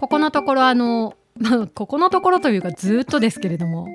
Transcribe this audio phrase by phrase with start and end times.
[0.00, 3.88] ここのところあのまあここのところというかずっとですけれども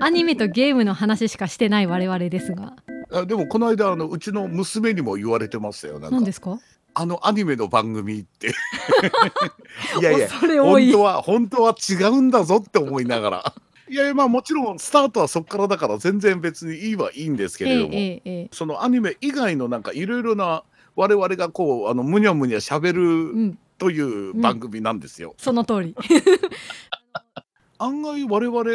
[0.00, 2.74] アニメとゲームの話しかしてない我々ですが。
[3.10, 6.16] あでもこの間あのうちの娘にも言われてましたよなんか。
[6.16, 6.58] 何ですか？
[6.94, 8.48] あのアニメの番組って。
[10.00, 13.54] いやいや本当は本当は違うんだぞって思いながら
[13.90, 20.62] いやまあもちろんスタートはそこからだから全然別にいいはいいんですけれども、えええそのアニメ以外のなんかいろいろな
[20.94, 23.58] 我々がこうあのむにゃむにゃしゃべうるん。
[23.78, 25.34] という番組なんですよ。
[25.38, 25.94] その通り。
[27.78, 28.70] 案外我々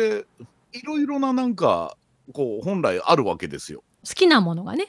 [0.71, 1.97] いろいろななんか
[2.31, 3.83] こう本来あるわけですよ。
[4.07, 4.87] 好きなものがね。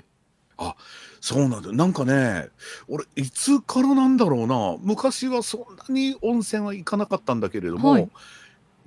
[1.21, 1.69] そうなんだ。
[1.69, 2.49] よなんかね
[2.87, 4.77] 俺いつからなんだろうな。
[4.81, 8.09] 昔はそんなに温泉は行かなかったんだけれども、はい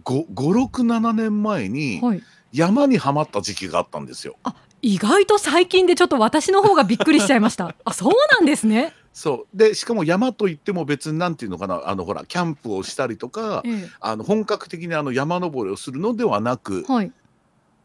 [0.08, 2.24] 567年前にはい。
[2.54, 4.38] 山にはまった時期があったんですよ。
[4.82, 7.76] 意外と最近でちょっと私の方がびっくりしちゃいました。
[7.84, 8.94] あそうなんですね。
[9.12, 9.58] そう。
[9.58, 17.12] でしかも山といっても別になんていうのかなあのほらキャンプをしたりとかえあの本格的にあの山登りをするのではなくえはい。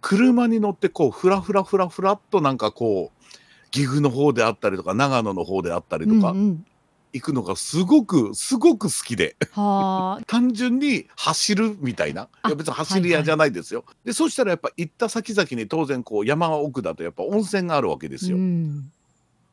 [0.01, 6.67] 車に乗ってこうふらふらふらふらっとなんかこう岐阜の方であったりとか長野の方であったりとかうんうん
[7.13, 13.85] 行くのがすごくすごく好きではあ 単純に走るみたいないあや別に走り屋じゃないですよ。
[14.05, 18.37] でそしたらやっぱ行った先々に当然こう山奥だとやっぱ温泉があるわけですよ。
[18.37, 18.91] うん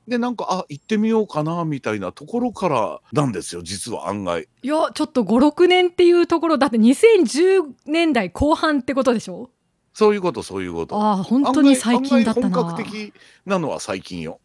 [0.07, 4.47] でなんかあ行ってみようかなみたいなところからなんですよ実は案外。
[4.63, 9.51] いやちょっと56年っていうところだって2010年代後半ってことでしょ？
[9.93, 10.95] そういうことそういうこと。
[10.99, 13.13] ああ本当に最近だったな本格的
[13.45, 14.39] なのは最近よ。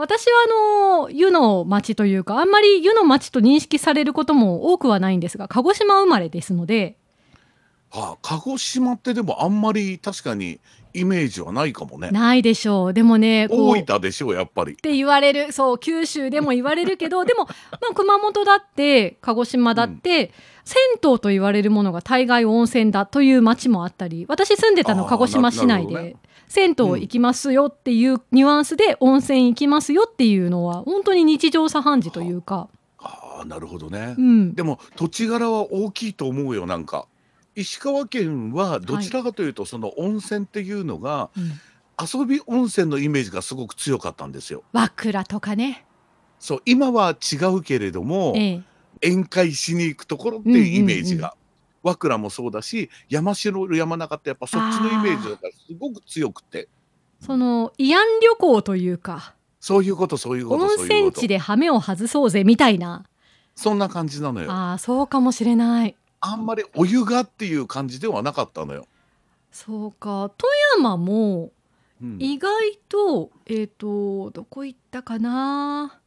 [0.00, 6.96] 私はあの湯の町というかあんまり湯の町と認識されることも多くはないんですが鹿児島生まれですので。
[7.90, 10.60] はあ、鹿児島ってでもあんまり確かに
[10.94, 12.10] イメージはないかもね。
[12.12, 12.92] ないでしょう。
[12.94, 14.72] でもね大分でしょうやっぱり。
[14.72, 14.76] っ。
[14.76, 20.32] て言われるそう九州でも言われるけど でも、まあ、熊本だって鹿児島だって、
[20.64, 26.16] 銭湯と言われるものが大概温泉だという町もあったり私住んでたの鹿児島市内で、
[26.50, 32.68] 銭湯行きますよっていうニュアンスで温泉行きますよっていうのは本当に日常茶飯事というか、
[32.98, 34.16] ああなるほどね。
[34.18, 37.06] うん、でも土地柄は大きいと思うよなんか。
[37.56, 41.52] 石川県はどちらかというとその温泉っていうのがうん。
[42.00, 44.64] 遊び温泉のイメージがすごく強かったんですよ。
[44.72, 45.84] 和倉とかね、
[46.38, 48.62] そう今は違うけれども、え
[49.02, 51.34] え、宴会しに行くところっていうイメージが、
[51.82, 56.68] 和倉もそうだし山城山中ってやっぱそっちのイメージがすごく強くて。
[57.20, 63.04] その慰安旅行というかそういうことそういうこと温泉地で羽目を外そうぜみたいな。
[63.54, 64.50] そんな感じなのよ。
[64.50, 65.96] あああそうかもしれない。
[66.36, 68.86] んまりお湯がっていう感じではなかったのよ、
[69.52, 70.30] そうか。
[70.36, 71.52] 富山も
[72.02, 72.16] うん。
[72.18, 75.99] 意外とえっ、とどこ行ったかな？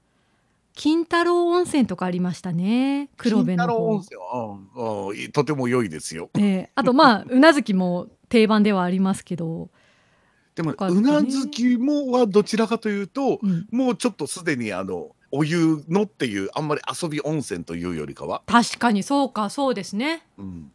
[0.76, 3.10] 金太郎温泉とかありましたね。
[3.18, 6.30] 黒部の金太郎温方、泉はうんとても良いですよ。
[6.38, 6.70] ええ。
[6.76, 9.70] あとまあ宇奈月も定番ではありますけど、
[10.56, 20.24] でもねうなずきもはどちらかというとうん、もうちょっとすでにあのお湯のっていうあんまり遊び温泉というよりかは、確かにそうかそうですね。
[20.38, 20.72] うん、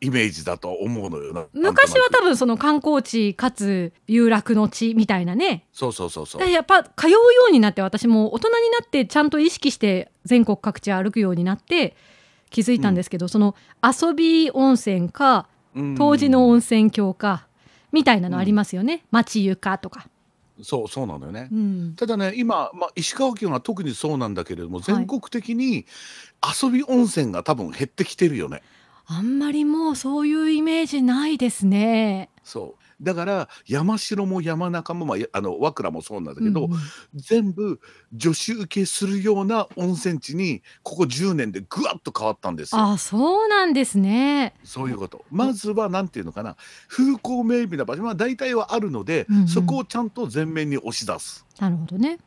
[0.00, 1.32] イメージだと思うのよ。
[1.32, 5.66] な昔は多分その観光地かつ有楽の地みたいなね。
[5.72, 6.42] そうそうそうそう。
[6.42, 7.18] でやっぱ通うよ
[7.48, 11.96] うになって私も大人になってちゃんと意識して全国各地歩くようになって
[12.48, 15.94] 気づいたんですけど、その遊び温泉かうん。
[15.96, 17.46] 当時の温泉郷か
[17.92, 20.08] みたいなのありますよね、町床とか、
[20.62, 21.48] そうそうなのよね。
[21.52, 25.86] うん、ただね今、まあ、石川県は特にそうなんだけれども全国的に
[26.62, 28.62] 遊び温泉が多分減ってきてるよね。
[29.12, 32.30] あんまりもうそういうイメージないですね。
[32.44, 36.78] そうだから山城も山中も、まあ、やあの和倉もそうなんだけど、うんうん
[37.14, 37.80] 全部
[38.12, 42.80] 女子受けするような温泉地にここ10年でぐわっと変わったんですよ。
[42.80, 44.54] あそうなんですね。
[44.62, 46.56] そういうことまずはなんていうのかな
[46.88, 51.44] 風光明媚な場所は大体はあるので、うんうんそこをちゃんと前面に押し出す。
[51.58, 52.18] なるほどね。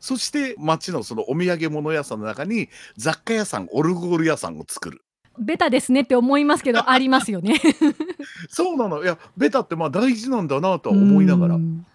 [0.00, 5.02] そして町のそのお土産物屋さんの中に雑貨屋さんオルゴール屋さんを作る。
[5.38, 7.54] ベタですねって思いますけど ありますよね。
[8.48, 11.86] そうなのいやベタってまあ大事なんだなとは思いながらうん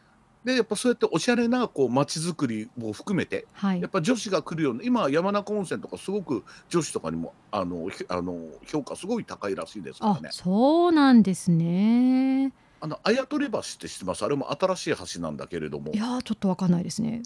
[0.46, 3.90] でやっぱそうやっておしゃれなこう街づくりも含めてはいやっ。
[3.90, 10.30] ぱ女子が来るような今山中温泉とかすごく女子とかにもあのひあの評価すごい高いらしいですからあね。
[10.32, 12.52] そうなんですね。
[12.82, 14.26] あの綾取橋って知ってます？
[14.26, 17.22] あれも新しい橋なんだけれどもいやーちょっとわかんないですね。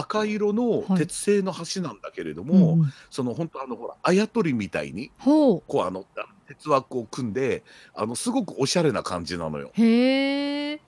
[0.00, 0.98] 赤色のはい。
[0.98, 2.92] 鉄製の橋なんだけれども、うんうん。
[3.10, 6.04] その本当あのほらあやとりみたいにほこうあの
[6.48, 7.62] 鉄枠を組んで
[7.94, 9.70] あのすごくおしゃれな感じなのよ。
[9.76, 10.80] うへえ。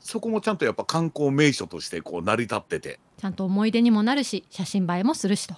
[0.00, 3.00] そこもちゃんとやっぱ観光名所としてこう成り立ってて。
[3.18, 5.56] ちゃんと思い出にもなるし写真映えもするしと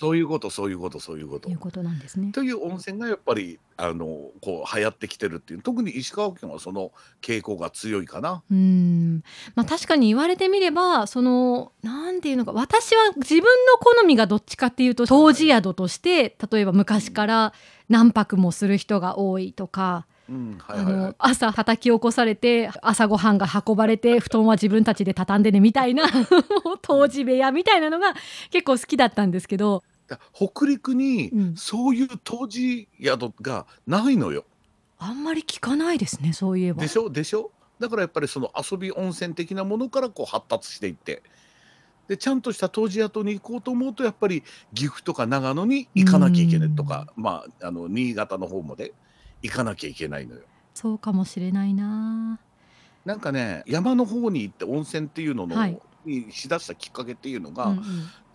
[0.00, 1.58] そういうことそういうことそういうこという。
[1.58, 2.32] ことなんですね。
[2.32, 8.42] という温泉がやっぱりあのこう流行ってきてるっていう特に石川県はその傾向が強いかな。
[8.50, 9.22] うん
[9.54, 13.48] まあ確かに言われてみればそのなんていうのか私は自分の
[13.78, 17.52] 好みがどっちかっていうと湯治宿として例えば昔から
[17.90, 21.14] 何泊もする人が多いとか、うんはあいはいはいの。
[21.18, 26.04] 朝叩き起こされて朝ごはんが運ばれて布団は自分たちで畳んでねみたいな
[26.88, 28.14] 湯治部屋みたいなのが
[28.50, 34.44] 結構好きだったんですけどだ北陸にうんそういう湯治宿がないのよ。
[34.98, 36.88] あんまり聞かないですねそういえばで。
[36.88, 37.08] しょ？
[37.08, 37.52] でしょ？
[37.78, 41.22] だからやっぱりその遊び温泉的なものからこう発達していって
[42.08, 44.42] でちゃんとした湯治宿に行こうと思うとやっぱり
[44.74, 48.92] 岐阜とか長野に行かなきゃいけないとかまああの新潟の方まで
[49.42, 50.42] 行かなきゃいけないのよ。
[50.74, 52.38] そうかもしれないな。
[53.04, 57.84] なんかね山の方に行って温泉っていうのの、はいにしだしたきっかけっていうのが、うんうん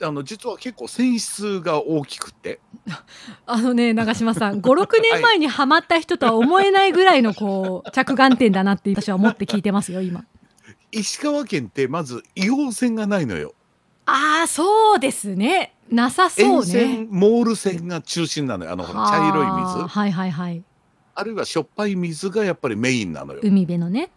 [0.02, 2.60] あの実は結構泉質が大きくって
[3.48, 10.26] あのね長嶋さん56年前にハマった人とは思えないぐらいのこう 着眼点だなって私は思って聞いてますよ今。
[10.92, 13.54] 石川県ってまず硫黄泉がないのよ。
[14.06, 16.66] ああそうですねなさそ沿うね。
[16.66, 20.64] 線モール泉が中心なのよあの茶色い水はいはいはい
[21.16, 23.40] あるいはしょっぱい水がやっぱりメインなのよ。
[23.42, 24.10] 海辺のね。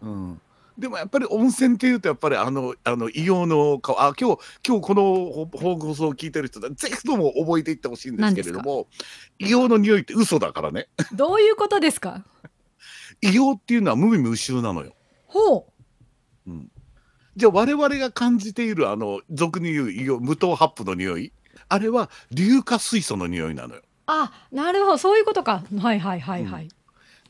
[0.00, 0.40] うん、
[0.78, 5.02] でもやっぱり温泉っていうとやっぱりあのあの硫黄の顔あ今日今日この
[5.58, 8.86] 放放送を聞いてる人はぜひとも覚えていってほしいんですけれども
[9.40, 10.86] 硫黄の匂いって嘘だからね。
[11.12, 12.24] どういうことですか？
[13.22, 14.94] 硫黄っていうのは無味無臭なのよ。
[15.26, 15.66] ほ
[16.46, 16.50] う。
[16.50, 16.70] うん、
[17.34, 21.32] じゃあ我々が感じているあの俗に言う硫黄無糖ハップの匂い
[21.68, 23.82] あれは硫化水素の匂いなのよ。
[24.06, 24.98] あなるほど。
[24.98, 25.64] そういうことか。
[25.80, 26.68] はいはいはいはい。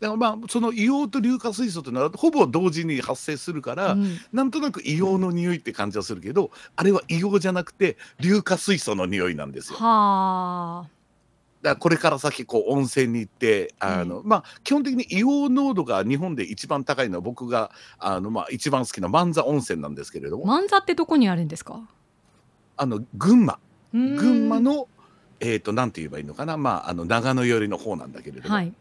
[0.00, 4.18] だからまあその硫黄と硫化水素というのはほぼ同時に発生するから、うん。
[4.32, 9.78] なんとなく硫黄の匂いって感じはするけどあれは硫黄じゃなくて硫化水素の匂いなんですよ。
[9.78, 10.88] はあ。
[11.60, 21.80] だこれから先こう温泉に行ってあの、まあ基本的に硫黄濃度が日本で一番高いのは僕があの、まあ、一番好きな万座温泉なんですけれども、万座ってどこにあるんですか？
[22.76, 23.58] あの群馬。
[23.92, 24.86] 群群馬の
[25.40, 26.56] えっ、となんて言えばいいのかな？
[26.56, 28.72] まああの長野寄りの方なんだけれども、はい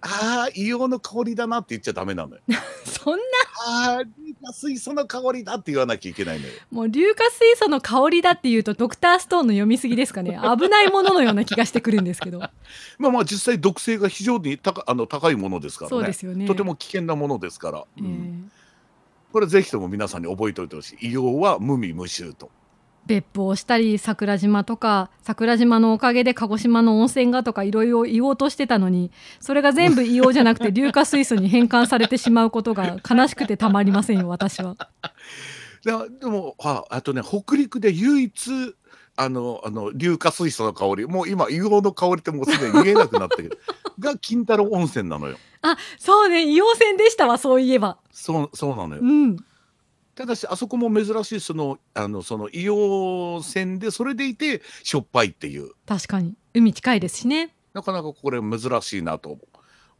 [0.00, 2.42] ああ硫黄の香りだなって言っちゃダメなのよ。
[2.84, 3.22] そんな？
[3.66, 4.06] ああ硫
[4.44, 6.52] 化水素の香りだって言わなきゃいけないのよ。
[6.70, 10.38] もう硫化水素の香りだっていうとドクターストーンの読みすぎですかね。
[10.58, 12.38] 危ないもののような気がしてくるんですけど。
[12.98, 15.96] まあまあ実際毒性が非常に高あの高いものですからね。
[15.96, 16.46] そうですよね。
[16.46, 18.06] とても危険なものですから、えうん。
[18.06, 21.08] ーこれぜひとも皆さんに覚えておいてほしい。
[21.08, 22.50] 硫黄は無味無臭と
[23.06, 29.10] 別府をしたり桜島とか桜島のおかげで鹿児島の温泉がとかいろいろ言おうとしてたのに
[29.40, 34.76] それが全部硫黄じゃなくて 硫化水素に変換されてしまうことが悲しくてたまりませんよ私は。
[35.84, 38.74] ででもああとね北陸で唯一
[39.16, 43.58] あのあの硫化水素の香りもう今硫黄の香りってもうすでに見えなくなってる
[43.98, 47.98] が金太郎温泉なのよあそうね硫黄泉でしたわそういえば。
[48.10, 49.36] そうそうなのようん
[50.16, 55.72] ただしあそこも珍しいそのあのその硫黄泉でそれでいてしょっぱいっていう。
[55.86, 56.34] 確かに。
[56.54, 57.54] 海近いですしね。
[57.74, 59.36] なかなかこれ珍しいなと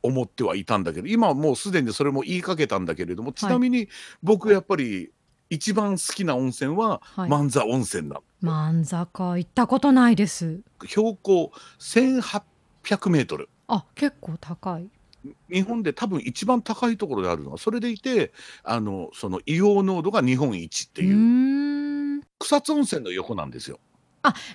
[0.03, 3.91] 思ってはいたんだけど今はもうすでにそれも言いかけたんだけれどもちなみに
[4.23, 5.11] 僕やっぱり
[5.51, 9.37] 一番好きな温泉ははい、万座温泉なの、万座か。
[9.37, 10.61] 行ったことないです。
[10.87, 13.51] 標高1800メートル。
[13.69, 14.89] あ結構高い。
[15.51, 21.17] 日本で多分一番高いところであるのはそれでいてあのその硫黄濃度が日本一ってういうー
[22.19, 23.79] ん草津温泉の横なんですよ。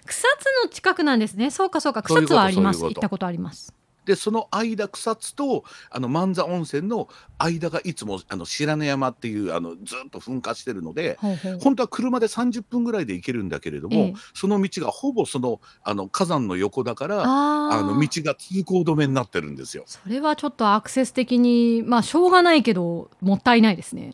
[0.06, 1.50] 草津の近くなんですね。
[1.50, 2.80] そうかそうか草そういうこと津はあります。
[2.80, 3.74] そういうこと行ったことあります。
[4.06, 14.14] でその間草津とあの万座温泉の間がいつもあの白根山っていうあのずっと噴火してるのでほうほう本当は車で30分ぐらいで行けるんだけれども、ええ。
[14.34, 19.84] その道がほぼそのあの火山の横だからあの道が通行止めになってるんですよ。
[19.86, 24.14] それはちょっとアクセス的にまあしょうがないけどもったいないですね。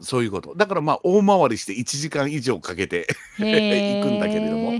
[0.00, 0.54] そういうこと。
[0.54, 3.06] だからまあ大回りして1時間以上かけて
[3.38, 4.78] 行くんだけれども、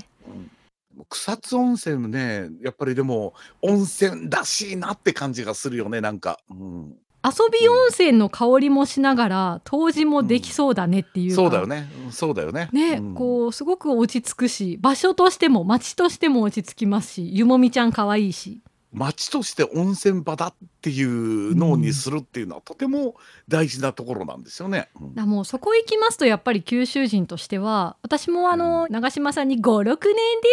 [1.09, 11.89] 草津温泉ねやっぱりでも温泉らしいなって感じがするよねなんか、うん、遊び温泉の香りもしながら湯治もできそうだねっていうか、そうだよね。
[12.05, 12.69] うんそうだよね。
[12.73, 13.15] ね、うん。
[13.15, 18.61] こうすごく落ち着くし場所としても街としても落ち着きますしゆもみちゃん可愛いし
[18.95, 23.17] 町として温泉場だっていうのにするっていうのはとても
[23.49, 24.89] 大事なところなんですよね。
[25.17, 30.05] うもうそこ行きますとやっぱり九州人としては私もあの、長嶋さんに「56年で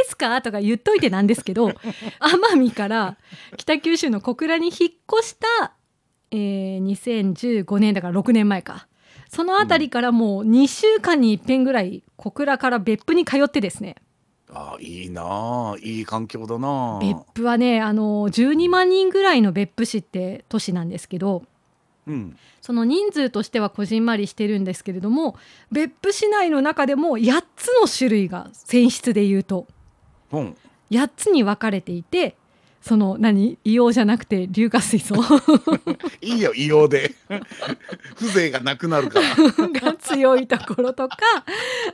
[0.06, 1.68] すか?」とか言っといてなんですけど
[2.20, 3.18] 奄美から
[3.58, 5.74] 北九州の小倉に引っ越した、
[6.32, 8.88] えー2015年だから6年前か
[9.30, 14.11] その辺りからもう2週間に一遍ぐらい小倉から別府に通ってですねあ
[14.54, 17.00] あいいなあいい環境だなあ。
[17.00, 21.44] 別府はねあの12万人ぐらいの別府市って都市なんですけど
[22.08, 22.38] うん。
[22.62, 25.36] その人数としてはこじんまりしてるんですけれども
[25.72, 29.68] 別府市内の中でも8つの種類が泉質でいうと
[30.32, 30.58] うん。
[30.92, 32.36] 8つに分かれていて
[32.82, 33.60] その何？
[33.64, 35.14] 硫黄じゃなくて硫化水素。
[36.20, 37.14] いいよ硫黄で。
[38.18, 39.28] 風情がなくなるから。
[39.94, 41.16] が強いところとか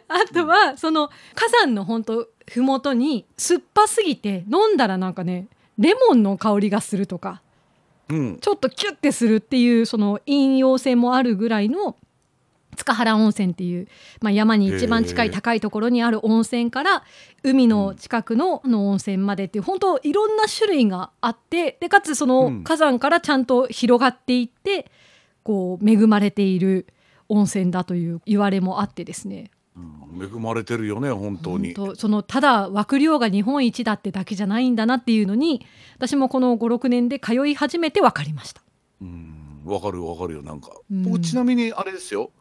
[0.08, 7.42] あとはその火山の本当麓に酸っぱすぎて飲んだらなんかねレモンの香りがするとか
[8.10, 8.38] うん。
[8.40, 11.98] ちょっとキュッてするっていうその陰陽性もあるぐらいの
[12.76, 13.88] 塚原温泉っていう、
[14.22, 17.04] まあ、山に一番近い高いところにある温泉から
[17.44, 23.46] 海の近くのあの温泉までっていう本当いろんな種類があってでかつそうのん火山からちゃん。
[23.46, 24.92] と広がっていって
[25.44, 26.86] こう恵まれている
[27.30, 31.74] 温泉だという言われもあってですねうん恵まれてるよね本当に。
[31.76, 35.66] 本当そのただ涌量が日本一だってだけじゃないんだなっていうのに
[35.96, 38.62] 私もこの56年で通い始めて分かりました。
[39.02, 39.34] うん
[39.66, 40.72] わかるわかるよなんか。
[40.92, 42.32] うん僕ちなみにあれですよ。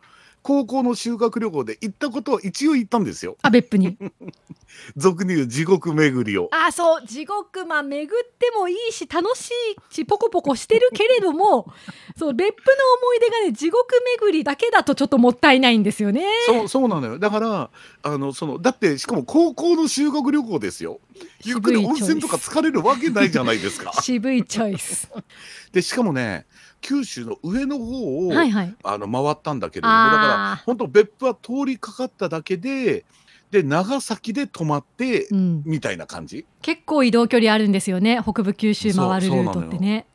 [0.46, 3.36] 高校の修学旅行で行ったことは一応行ったんですよ。
[3.42, 3.98] あ別府に？
[4.96, 6.48] 俗に言う地獄巡りを。
[6.52, 9.50] あそう地獄まあ巡ってもいいし楽し
[9.90, 11.66] いしポコポコしてるけれども
[12.16, 13.88] そう別府の思い出がね地獄
[14.20, 16.24] 巡りだけだとちょっともったいないんですよね。
[16.46, 17.18] そうそうなのよ。
[17.18, 17.70] だから
[18.04, 21.00] あのそのだってしかも高校の修学旅行ですよ。
[21.44, 23.92] ゆっくり温泉とか疲れるわけないじゃないですか。
[24.00, 25.10] 渋いチョイス。
[25.72, 26.46] でしかもね
[26.86, 28.74] 九州の上の方を、はいはい。
[28.84, 33.04] あの回ったんだけれどもだからあ本当別府は通りかかっただけで
[33.50, 36.46] で長崎で泊まって、ーうん、みたいな感じ。
[36.62, 40.06] 結構移動距離あるんですよね北部九州回るルートってね。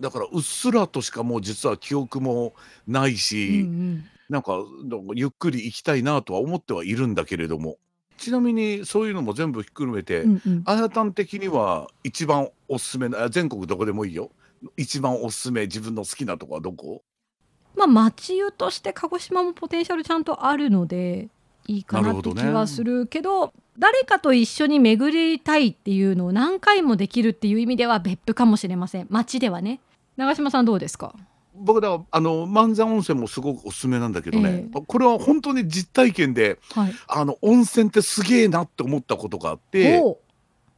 [0.00, 2.52] だからうっすらとしかもう実は記憶も
[2.86, 4.04] ないうんし、うん。
[4.28, 7.78] なんかなんかゆっくり行きたいなとは思ってはいるんだけれども。
[8.18, 10.62] ちなみにそういうのも全部ひっくるめて、うんうん。
[10.66, 14.30] あやたん的には一番おすすめなあ全国どこでもいいよ
[14.76, 17.02] 一番おすすめ自分の好きなとこはどこ？
[17.76, 21.28] まあ町湯として鹿児島もポテンシャルちゃんとあるので
[21.66, 29.06] いいかなって気はするけど誰かと一緒に巡りたいっていうのを何回もできるっていう意味では別府かもしれません。
[29.10, 29.80] 町ではね。
[30.16, 31.14] 長嶋さんどうですか？
[31.54, 36.92] 僕だあの万座温泉もすごくおすすめなんだけどね、えこれは本当に実体験ではい。
[37.06, 40.00] あの温泉ってすげえなって思ったことがあって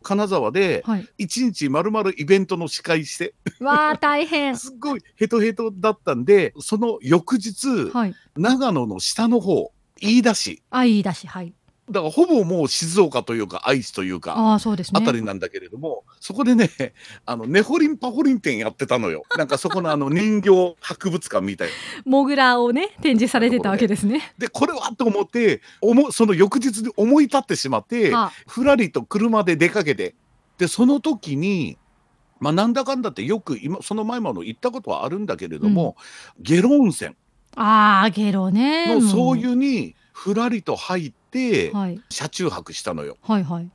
[0.03, 1.09] 金沢ではい。
[1.19, 3.35] 一日まるまるイベントの司会して。
[3.61, 4.57] わあ大変。
[4.59, 8.15] すっごいヘトヘトだったんでその翌日、はい。
[8.37, 10.63] 長野の下の方飯田市。
[10.71, 11.53] あいいだしはい
[11.91, 15.01] だからほぼもう静岡というか愛知というかああそうですね。
[15.03, 16.71] あたりなんだけれども、そこでね
[17.27, 19.25] あのネホリンパホリン展やってたのよ。
[19.37, 21.75] なんかそこのあの人形博物館みたいな。
[22.05, 24.33] モグラをね展示されてたわけですね。
[24.39, 28.31] でこれはと思って思その翌日に思い立ってしまってあ。
[28.47, 30.15] ふらりと車で出かけて
[30.59, 31.79] でその時に
[32.39, 35.97] まあなんだかんだってよく今その前もの行ったことはあるんだけれども、
[36.41, 37.15] 下呂温泉。
[37.57, 38.95] あーゲロね。
[38.95, 41.20] のそういもうにふらりと入って
[41.73, 42.01] はい。
[42.11, 43.17] 車中泊したのよ。
[43.23, 43.71] はいはい。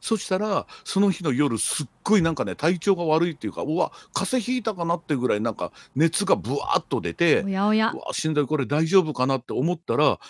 [0.00, 7.90] そしたらその日の夜すっごいなんかね体調が悪いっていうかうわ風邪ひいたかなってぐらいなんか熱がブワーっと出ておやおや。
[7.92, 10.20] うわしんどいこれ大丈夫かなって思ったら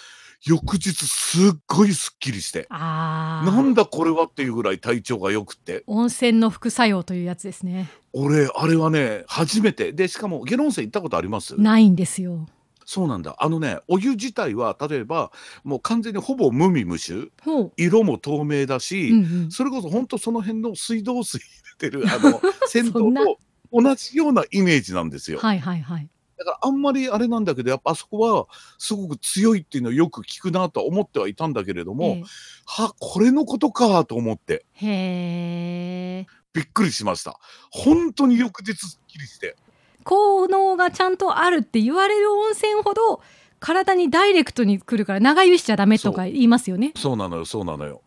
[0.43, 2.67] 翌日すっごいすっきりして。
[2.71, 5.83] なんだこれはっていうぐらい体調が良くって。
[5.87, 7.91] 温泉の副作用というやつですね。
[8.15, 9.93] 俺あれはね初めて。
[9.93, 11.61] でしかも下呂温泉行ったことあります？
[11.61, 12.47] ないんですよ
[12.91, 13.37] そうなんだ。
[13.39, 15.31] あのねお湯自体は例えば
[15.63, 17.31] もう完全にほぼ無味無臭。
[17.45, 17.73] ほう。
[17.77, 19.51] 色も透明だし、うんうん。
[19.51, 21.47] それこそ本当その辺の水道水入
[21.83, 23.27] れてるあの 銭湯そんな。
[23.27, 23.39] と
[23.71, 25.39] 同じようなイメージなんですよ。
[25.39, 26.09] はいはいはい。
[26.39, 28.47] だからあんまりあれなんだけどやっぱあそこは
[28.79, 32.25] すごく強いっていうのをよく聞くなとは思ってはいたんだけれども、え
[32.65, 34.65] はこれのことかと思って。
[34.81, 36.27] えへえ。
[36.55, 37.39] びっくりしました。
[37.71, 39.57] 本当に翌日すっきりして。
[40.05, 43.21] 効能がちゃんとあるって言われる温泉ほど
[43.61, 46.93] 体にダイレクトに来るから長湯しちゃダメとか言いますよね。
[46.97, 48.03] そうなのよそうなのよ。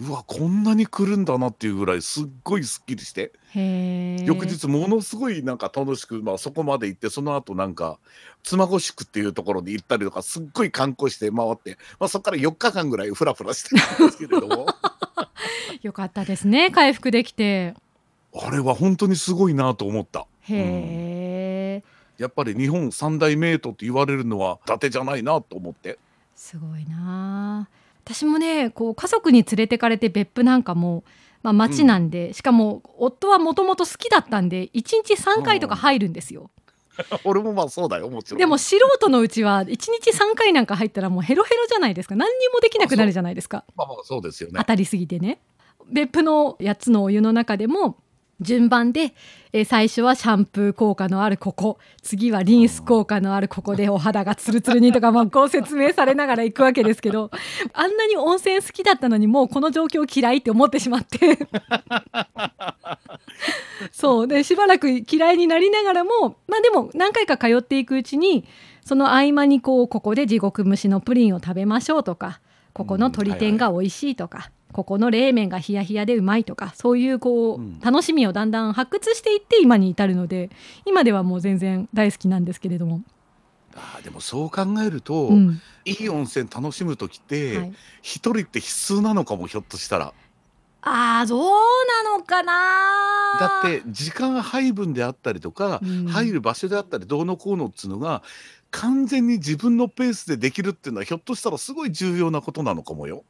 [0.00, 3.32] うわこんなに来るんだなっていうぐらいすっごいすっきりして。
[3.54, 7.98] へえ翌日ものすごいなんか楽しく、まあ、そこまで行ってその後なんか
[8.42, 14.66] 妻籠宿っていうところで行ったりとかすっごい観光して回って、まあ、そこから4日間ぐらいフラフラしてたんですけれども。
[15.82, 17.74] よかったですね回復できて。
[18.34, 20.26] あれは本当にすごいなと思った。
[20.42, 21.84] へえ、
[22.18, 25.98] やっぱり日本三大名湯と言われるのは伊達じゃないなと思って。
[26.34, 27.68] すごいな。
[28.04, 31.04] 私もね、こう家族に連れてかれて別府なんかも、
[31.42, 36.50] まあ、町なんで、しかも夫はもともと好きだったんで1日3回とか入るんですよ。
[37.24, 38.38] 俺もまあそうだよもちろん。
[38.38, 44.64] でも素人のうちは1日3回なんか入ったらもうヘロヘロじゃないですか何にもできなくなるじゃないですかまあまあそうですよね当。
[44.64, 45.40] たりすぎてね
[45.90, 47.96] 別府の8つのお湯の中でも
[48.42, 49.14] 順番で、
[49.52, 57.30] えー最初はシャンプー効果のあるここ次はリンス効果のあるここでお肌がツルツルにとか、まあ、こう説明されながら行くわけですけど
[57.74, 61.38] あんなに温泉好きだったのにもうこの状況嫌いって思ってしまって。
[63.92, 64.28] そう。
[64.28, 68.44] でしばらく嫌いになりながらもまあでも何回か通っていくうちに
[68.84, 72.40] その合間にこうここで地獄蒸しのプリンを食べましょうとか
[72.72, 77.80] ここの鶏天が美味しいとか、ここの冷麺がヒヤヒヤでうまいとかそういうこう、うん。
[77.80, 80.50] 楽しみをだんだん発掘していって今に至るので
[80.84, 83.02] 今ではもう全然大好きなんですけれども、
[83.74, 85.60] あーでもそう考えると、うん。
[85.84, 90.12] いい温泉楽しむ時ってはい、一、人って必須なのかもひょっとしたら。
[90.82, 91.42] あーどう
[92.04, 92.52] なのかな
[93.38, 96.06] だって時間配分であったりとか、うん。
[96.06, 98.22] 入る場所であったりどうのこうのっつうのが
[98.72, 103.22] 完全に自分のペースでできるっていうのはひょっとしたらすごい重要なことなのかもよ。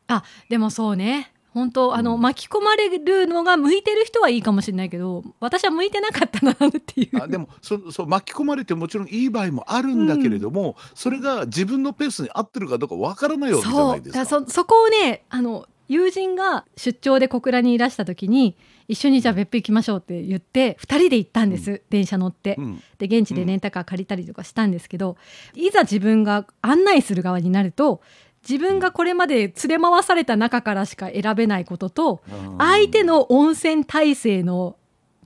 [0.48, 1.32] でもそうね。
[1.52, 2.20] 本当あの、うん。
[2.22, 7.22] 巻き込まれるのが向いてる人はいいかもしれないけど私は向いてなかったなっていう。
[7.22, 14.44] あでもそそう巻き込まれてもちろんいい場合もあるんだけれども、それが自分のペースに合ってるかどうかわからないわけじゃないですか。
[14.48, 18.56] そこをねあの友人が出張で小倉にいらした時に
[18.88, 22.62] 一緒にじゃあ別府行きましょうって言って2人で行ったんです、電車乗ってう。
[22.62, 25.16] んで現地でレンタカー借りたりとかしたんですけど、
[25.54, 28.00] いざ自分が案内する側になると
[28.48, 32.22] 自分がこれまで連れ回された中からしか選べないことと
[32.58, 34.76] 相手の温泉体制の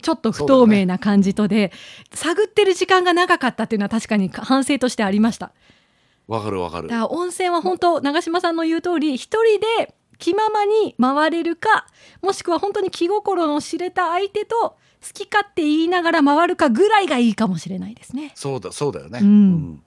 [0.03, 1.73] ちょっと不透明な感じとで、
[2.13, 5.53] 探ってる時間が長かったっていうのは確かに反省としてありました。
[6.29, 7.01] わかるわかるだか。
[7.03, 11.87] ら温泉は本当長嶋さんの言う通り一人で気ままに回れるか
[12.23, 14.77] もしくは本当に気心の知れた相手と好
[15.13, 18.33] き勝手言いながら回るかぐらいがいいかもしれないですね。
[18.35, 19.21] そうだそうだよね。
[19.23, 19.83] うん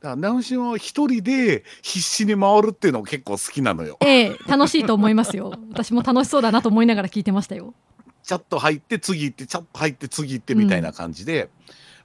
[0.00, 3.98] だから直島は一人で必死に回るっていうのが結構好きなのよ。
[4.00, 5.52] ええ楽しいと思いますよ。
[5.70, 7.74] 私も楽しそうだなと思いながら聞いてましたよ。
[8.22, 11.50] チャッと入って次行ってチャッと入って次行ってみたいな感じで、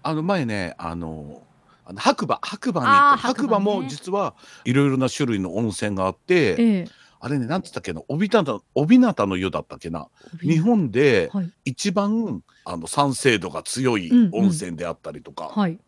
[0.03, 1.41] あの前ねあの
[1.85, 2.87] あの白馬白馬に
[3.21, 4.33] 白馬ねも実は
[4.65, 6.87] いろいろな種類の温泉があって、ええ
[7.25, 8.39] あれねなんつったっけな帯名
[8.75, 10.09] 帯名の湯だったっけな
[10.41, 15.79] 日本ではい一番あの酸性度が強いうんうん温泉であったりとか、はい。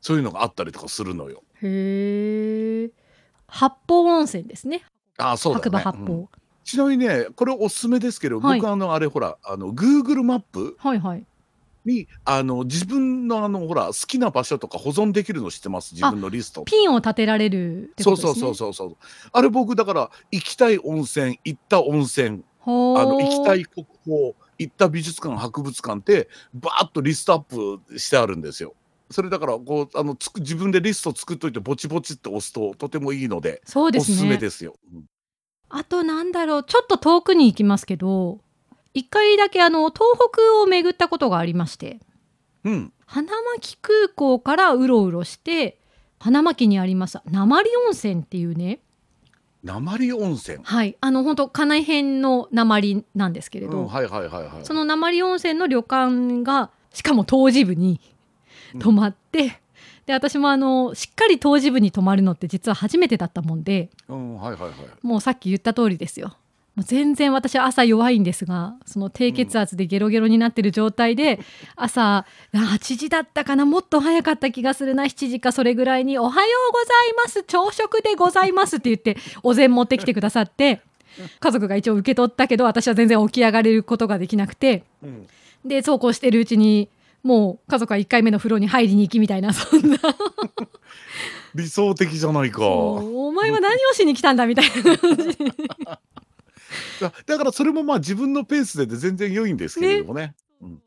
[0.00, 1.44] そういうのがあったりとかするのよ。
[1.62, 2.90] へえ。
[3.46, 4.82] 八方温泉ですね。
[5.16, 6.12] あーそうだね白馬八方。
[6.14, 6.28] うん
[6.62, 11.24] ちなみにねこれおすすめですけど、はい僕あのあれほらあの Google マップはいはい。
[11.90, 15.94] にあの自分のあのほら好きな場所とか保存できるの知ってます？
[15.94, 18.40] 自分のリストピンを立てられるってそうことですね。
[18.42, 18.96] そうそうそうそう
[19.32, 24.16] あれ僕だから行きたい温泉行った温泉あの行きたい国宝
[24.58, 28.74] 行った美術館博物館ってバーッとリストアップしてあるんですよ。
[29.10, 34.36] それだからこうあのつく自分でリスト作っといてぼちぼちって押すととてもいいのでそうですおすすめね。
[34.38, 34.74] ですよ。
[34.94, 35.04] うん
[35.72, 38.40] あとなんだろうちょっと遠くに行きますけど
[38.94, 40.00] 一回だけあの東
[40.32, 42.00] 北を巡ったことがありまして
[42.64, 45.78] うん、花巻空港からうろうろして
[46.18, 48.80] 花巻にあります鉛温泉っていうね
[49.62, 50.58] 鉛温泉。
[50.62, 54.64] はいあの本当金辺の鉛なんですけれど、うん、はいはいはいはい。
[54.64, 58.00] その鉛温泉の旅館がしかも湯治部に
[58.78, 59.60] 泊まって、
[60.06, 64.72] で私もあのしっかり湯治部に泊まるのって実は初めてだったもんでうん、はいはいはい。
[65.02, 66.36] もうさっき言った通りですよ。
[66.80, 71.38] もう全然私は朝弱いんですがその低血圧でゲロゲロになってる状態で、
[71.76, 80.80] 朝あ8時だったかなもっと早かった気がするな7時かそれぐらいに「おはようございます朝食でございます」って言ってお膳持ってきてくださって
[81.38, 85.26] 家族が一応受け取ったけど私は全然起き上がれることができなくてうん、
[85.62, 86.88] でそうこうしてるうちに
[87.22, 89.98] もう家族は1回目の風呂に入りに行きみたいなそんな。
[91.54, 92.64] 理想的じゃないか。
[92.64, 95.38] お前は何をしに来たんだみたいな感じ
[97.00, 100.34] だだからそれもまあ自分のペースでで全然良いんですけれどもね。
[100.62, 100.82] うん、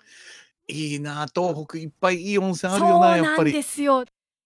[0.67, 3.35] いいな東北いっぱいいい温泉あるよなやっぱり。
[3.35, 4.05] そうなんですよ。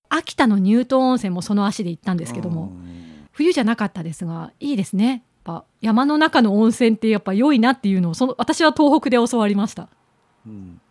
[0.10, 3.28] 秋田の乳頭温泉もその足で行ったんですけども、うん。
[3.32, 5.10] 冬じゃなかったですがいいですね。
[5.10, 9.90] やっぱ山の中の温泉ってやっぱ良いなっていうのをその私は東北で教わりました。
[10.46, 10.82] うん。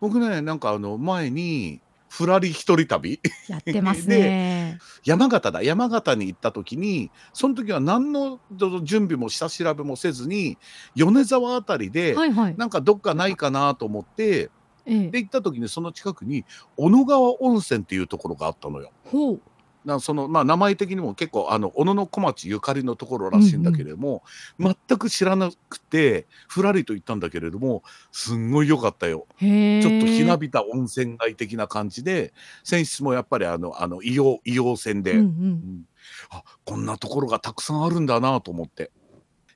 [0.00, 1.80] 僕ねなんかあの前に
[2.16, 3.20] ふらり一人旅？
[3.46, 10.56] やってますね 山形だ山形に行った時にその時は何のど準備も下調べもせずに
[10.94, 12.54] 米沢あたりではいはい。
[12.56, 14.50] なんかどっかないかなと思って
[14.86, 15.08] ええ。
[15.10, 16.46] で行った時にその近くに
[16.78, 18.90] 小野川温泉っていうところがあったのよ。
[19.04, 19.40] ほう。
[19.86, 24.24] なそのまあ、名前的にも結構あの小野の小町ゆかりのところらしいんだけれども、
[24.58, 29.28] 全く知らなくてふらりと行ったんだけれどもすんごい良かったよ。
[29.38, 35.22] ちょっとひなびた温泉街的な感じで泉質もやっぱりあのあの硫黄硫黄泉で、うんう。
[35.22, 35.84] うんん
[36.30, 38.90] あこんなところがたくさんあるんだなと思って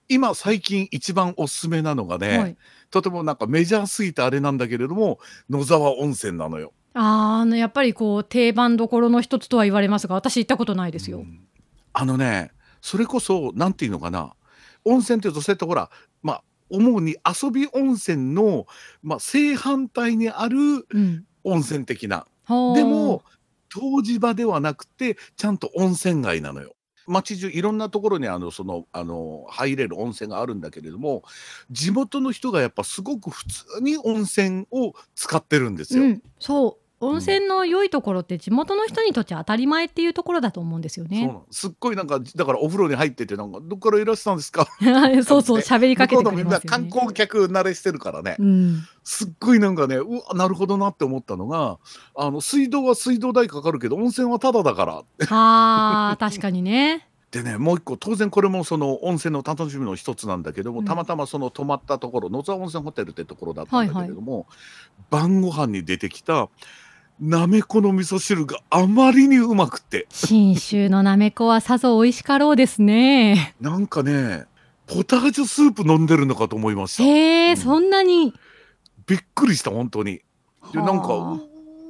[0.09, 2.57] 今最近一番おすすめなのがね、はい。
[2.91, 6.73] とてもなんかメジャーすぎてあれなんだけれども野沢温泉なのよ。
[6.95, 11.19] あーあのやっぱりこう定番どころの一つとは言われますが、私行ったことないですよ。
[11.19, 11.41] うん
[11.93, 14.33] あのねそれこそなんていうのかな
[14.85, 15.91] 温泉っていうとそうやってほら
[16.23, 18.67] まあ主に遊び温泉の、
[19.03, 21.25] まあ、正反対にあるうん。
[21.43, 23.23] 温泉的なほうでも
[23.75, 26.75] 湯治場ではなくてちゃんと温泉街なのよ。
[27.11, 31.23] 街中いろんなところにあのそのあの入れる温泉があるんだけれども
[31.71, 36.05] 地元の人がやっぱすごく普通に温泉を使ってるんですよ。
[36.05, 41.21] うん、そう温泉の良いところって地元の人にとって当たり前っていうところだと思うんですよね。
[41.21, 41.47] そうなの。
[41.51, 44.67] すっごいなんかだからお風呂に入っててなんかどっからいらっしたんですか？
[45.25, 46.91] そうそう喋りか向こうのみんなれますよね。
[46.91, 51.79] 観光客慣れしてるからね、うん、すっごいなんかねうわなるほどなって思ったのが
[52.15, 55.03] あの水道は水道代かかるけど温泉はタダだから。
[55.31, 57.07] あー確かにね。
[57.31, 60.85] でねもう一個当然これもその温泉の楽しみの一つなんだけども、うん。
[60.85, 64.47] たまたまその泊まったところ野沢温泉ホテルってところだったんだけれども、
[65.11, 66.49] 晩ご飯に出てきた
[67.21, 70.07] なめこの味噌汁があまりにうまくって。
[70.11, 73.55] 信州のなめこはさぞ美味しかろうですね。
[73.61, 74.47] なんかね
[74.87, 77.03] ポタージュスープ飲んでるのかと思いました。
[77.03, 77.57] へえ、うん。
[77.59, 78.33] そんなに？
[79.07, 80.23] びっくりした本当に。
[80.73, 81.41] でなんかはあ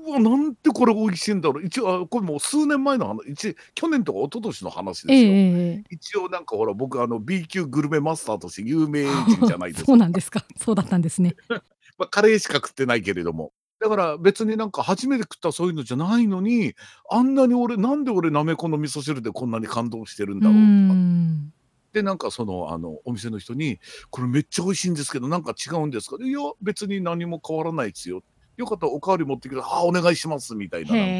[0.08, 1.64] うわなんてこれ美味しいんだろう。
[1.64, 10.44] 一応あこれもう数年前の話一去年とか一昨年の話ですよ、ええええ一応なんかほら僕あの B 級グルメマスターとして有名人じゃないです そかうなんですか。
[10.56, 11.36] そうだったんですね。
[11.98, 16.74] まあ、カレーしか食ってないけれどもだから別になんか初めて食ったそういうのじゃないのに
[17.10, 21.52] あんなに俺なんで俺なめこの味噌汁でこんなに感動してるんうだろうとかん。
[21.94, 28.22] でなんかそのあのお店の人に「これめっちゃ美味しいんですけどなんか違うんですか?」いや別に何も変わらないですよ」
[28.58, 31.18] よかったらおかわり持ってきて「ああお願いします」みたいななん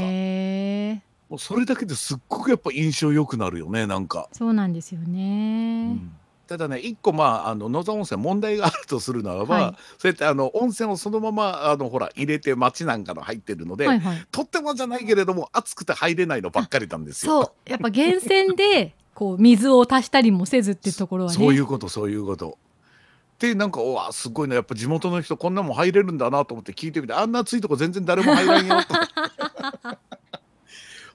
[0.97, 1.01] か。
[1.31, 4.29] もうそれだけですっごくやっぱ印象良くなるよねなんか。
[4.33, 5.93] そうなんですようね。
[5.93, 6.13] ん
[6.51, 14.27] ただね一個まああの野沢温泉問題があるとするならば、はいそうやってあの温泉をそのままあのほら入れて町なんかの入ってるので、はいはい。
[14.33, 17.43] とってもじゃないけれども暑くて入れないのばっかりなんですよ。
[17.43, 21.37] そうやっぱ源泉で こう水を足したりもせずっていうところはね。
[21.37, 22.59] そういうことそういうこと。
[23.39, 28.95] でなんかおわすごいなやっぱ地元の人こんなもん入れるんだなと思って聞いてみてあんな暑いとこ全然誰も入らんよと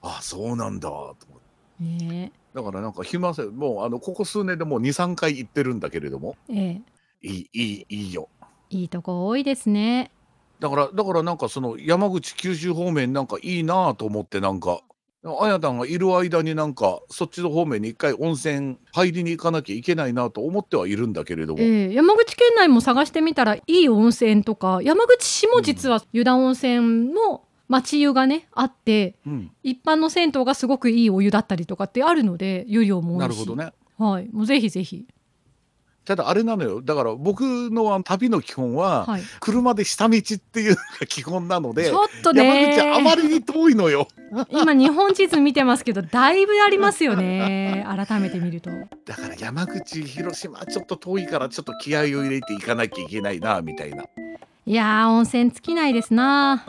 [0.00, 6.36] あそうなんだと思ってねだからなんか暇せもうあのここ数年でもう23回行ってるんだけれども。
[6.48, 6.82] ええ。
[7.20, 8.30] いいいいいいよ。
[8.70, 10.10] いいとこ多いですね。
[10.58, 14.80] だからだからなんかその山口九州方面なんかいいなと思ってなんか。
[15.40, 21.92] あやたんがいる間になんかそっちの方面に一回温泉入りに行かなきゃいけないなと思ってはいるんだけれども、ええ。
[21.92, 33.20] 山口県内も探してみたらいい温泉とか山口市も実は湯田温泉の町湯がねあってうん、一般の銭湯がすごくいいお湯だったりとかってあるので湯量も多いし。
[33.20, 33.72] なるほどね。
[33.98, 34.28] はい。
[34.32, 35.06] もうぜひぜひ。
[36.04, 36.80] ただあれなのよ。
[36.80, 39.22] だから僕のあの旅の基本は、はい。
[39.40, 42.76] 車で下道っていうのが基本なのでちょっとね。
[42.76, 44.06] 山口あまりに遠いのよ。
[44.50, 47.84] 今日本地図見てますけどだいぶありますよね。
[47.88, 48.70] 改めて見ると。
[49.04, 54.04] だから山口広島ちょっと遠いからちょっと気合を入れていかなきゃいけないなみたいな。
[54.68, 56.64] いやー温泉尽きないですな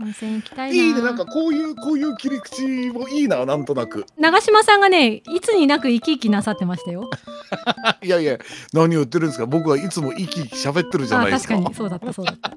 [0.00, 0.74] 温泉行きたいな。
[0.74, 1.02] いいね。
[1.02, 4.06] なんかこういうこういう切り口もいいななんとなく。
[4.18, 7.08] 長嶋さんがねいつになく生き生きなさってましたよ。
[8.02, 8.38] いやいや
[8.72, 9.46] 何を言ってるんですか。
[9.46, 11.54] 僕はいつも息喋ってるじゃなあ確いですか。
[11.54, 11.74] かに。
[11.74, 12.56] そうだったそうだった